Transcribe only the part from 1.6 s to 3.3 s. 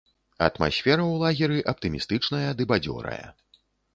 аптымістычная ды бадзёрая.